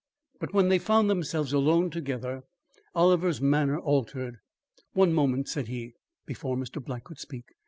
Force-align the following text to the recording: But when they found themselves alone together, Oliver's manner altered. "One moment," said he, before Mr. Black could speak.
But 0.39 0.51
when 0.51 0.69
they 0.69 0.79
found 0.79 1.11
themselves 1.11 1.53
alone 1.53 1.91
together, 1.91 2.41
Oliver's 2.95 3.39
manner 3.39 3.77
altered. 3.77 4.37
"One 4.93 5.13
moment," 5.13 5.47
said 5.47 5.67
he, 5.67 5.93
before 6.25 6.57
Mr. 6.57 6.83
Black 6.83 7.03
could 7.03 7.19
speak. 7.19 7.45